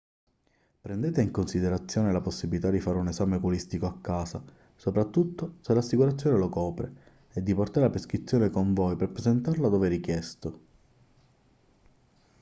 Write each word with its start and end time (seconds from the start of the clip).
prendete 0.81 1.21
in 1.21 1.29
considerazione 1.29 2.11
la 2.11 2.21
possibilità 2.21 2.71
di 2.71 2.79
fare 2.79 2.97
un 2.97 3.07
esame 3.09 3.35
oculistico 3.35 3.85
a 3.85 3.99
casa 4.01 4.41
soprattutto 4.75 5.57
se 5.61 5.75
l'assicurazione 5.75 6.39
lo 6.39 6.49
copre 6.49 6.91
e 7.33 7.43
di 7.43 7.53
portare 7.53 7.85
la 7.85 7.91
prescrizione 7.91 8.49
con 8.49 8.73
voi 8.73 8.95
per 8.95 9.11
presentarla 9.11 9.67
dove 9.69 9.89
richiesto 9.89 10.59